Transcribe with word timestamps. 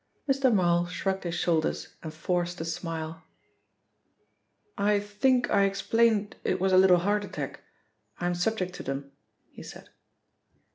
Mr. 0.27 0.51
Marl 0.51 0.87
shrugged 0.87 1.25
his 1.25 1.35
shoulders 1.35 1.89
and 2.01 2.11
forced 2.11 2.59
a 2.59 2.65
smile. 2.65 3.21
"I 4.75 4.99
think 4.99 5.51
I 5.51 5.65
explained 5.65 6.35
it 6.43 6.59
was 6.59 6.73
a 6.73 6.77
little 6.79 6.97
heart 6.97 7.23
attack. 7.23 7.59
I 8.19 8.25
am 8.25 8.33
subject 8.33 8.73
to 8.77 8.81
them," 8.81 9.11
he 9.51 9.61
said. 9.61 9.89